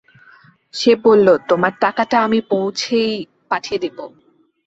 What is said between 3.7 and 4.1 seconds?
দিব।